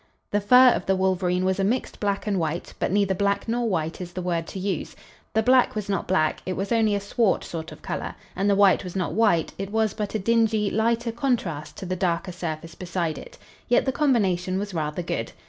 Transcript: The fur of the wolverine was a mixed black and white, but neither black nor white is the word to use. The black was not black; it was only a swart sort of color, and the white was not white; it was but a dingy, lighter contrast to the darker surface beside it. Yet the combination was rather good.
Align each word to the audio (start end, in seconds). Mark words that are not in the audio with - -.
The 0.31 0.41
fur 0.41 0.69
of 0.69 0.87
the 0.87 0.95
wolverine 0.95 1.45
was 1.45 1.59
a 1.59 1.63
mixed 1.63 1.99
black 1.99 2.25
and 2.25 2.39
white, 2.39 2.73
but 2.79 2.91
neither 2.91 3.13
black 3.13 3.47
nor 3.47 3.69
white 3.69 4.01
is 4.01 4.13
the 4.13 4.21
word 4.23 4.47
to 4.47 4.57
use. 4.57 4.95
The 5.33 5.43
black 5.43 5.75
was 5.75 5.89
not 5.89 6.07
black; 6.07 6.41
it 6.43 6.53
was 6.53 6.71
only 6.71 6.95
a 6.95 6.99
swart 6.99 7.43
sort 7.43 7.71
of 7.71 7.83
color, 7.83 8.15
and 8.35 8.49
the 8.49 8.55
white 8.55 8.83
was 8.83 8.95
not 8.95 9.13
white; 9.13 9.53
it 9.59 9.71
was 9.71 9.93
but 9.93 10.15
a 10.15 10.17
dingy, 10.17 10.71
lighter 10.71 11.11
contrast 11.11 11.77
to 11.77 11.85
the 11.85 11.95
darker 11.95 12.31
surface 12.31 12.73
beside 12.73 13.19
it. 13.19 13.37
Yet 13.69 13.85
the 13.85 13.91
combination 13.91 14.57
was 14.57 14.73
rather 14.73 15.03
good. 15.03 15.33